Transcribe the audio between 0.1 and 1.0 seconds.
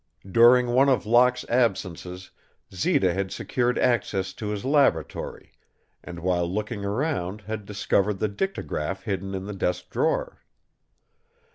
During one